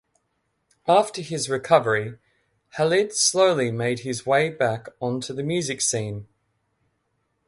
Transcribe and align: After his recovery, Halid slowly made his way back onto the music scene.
After 0.87 1.21
his 1.21 1.47
recovery, 1.47 2.17
Halid 2.75 3.13
slowly 3.13 3.69
made 3.69 3.99
his 3.99 4.25
way 4.25 4.49
back 4.49 4.87
onto 4.99 5.31
the 5.31 5.43
music 5.43 5.79
scene. 5.79 6.27